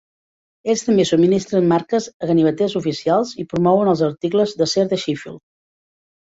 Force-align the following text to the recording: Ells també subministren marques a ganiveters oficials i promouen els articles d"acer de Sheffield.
Ells 0.73 0.83
també 0.87 1.05
subministren 1.09 1.67
marques 1.73 2.07
a 2.23 2.31
ganiveters 2.31 2.77
oficials 2.81 3.35
i 3.45 3.47
promouen 3.53 3.95
els 3.95 4.05
articles 4.11 4.59
d"acer 4.65 4.89
de 4.97 5.03
Sheffield. 5.07 5.43